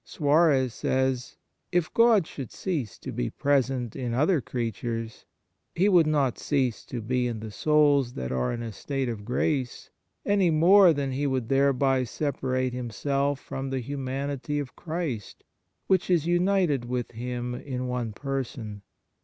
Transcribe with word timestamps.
Suarez 0.03 0.73
says:" 0.73 1.35
If 1.79 1.93
God 1.93 2.25
should 2.25 2.51
cease 2.51 2.97
to 2.97 3.11
be 3.11 3.29
present 3.29 3.95
in 3.95 4.15
other 4.15 4.41
creatures, 4.41 5.25
He 5.75 5.87
would 5.89 6.07
not 6.07 6.39
cease 6.39 6.83
to 6.85 7.03
be 7.03 7.27
in 7.27 7.39
the 7.39 7.51
souls 7.51 8.13
that 8.13 8.31
are 8.31 8.51
in 8.51 8.63
a 8.63 8.71
state 8.71 9.07
of 9.09 9.23
grace, 9.23 9.91
any 10.25 10.49
more 10.49 10.91
than 10.91 11.11
He 11.11 11.27
would 11.27 11.49
thereby 11.49 12.03
separate 12.05 12.73
Himself 12.73 13.39
from 13.39 13.69
the 13.69 13.79
humanity 13.79 14.57
of 14.57 14.75
Christ 14.75 15.43
which 15.85 16.09
is 16.09 16.25
united 16.25 16.85
with 16.85 17.11
Him 17.11 17.53
in 17.53 17.85
one 17.87 18.11
person. 18.11 18.81